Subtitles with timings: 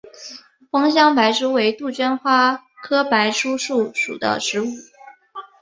[0.71, 4.65] 芳香白珠为杜鹃花科白珠树属的植物。